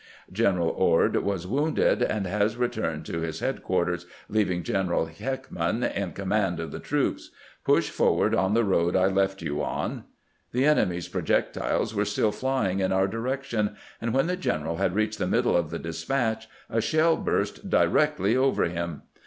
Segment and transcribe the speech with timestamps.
[0.31, 6.59] General Ord was wounded, and has returned to his headquarters, leaving General Heckman in command
[6.59, 7.29] of the corps.
[7.63, 10.05] Push for ward on the road I left you on."
[10.53, 15.19] The enemy's projectiles were still flying in our direction, and when the general had reached
[15.19, 19.03] the middle of the despatch a shell burst directly over him.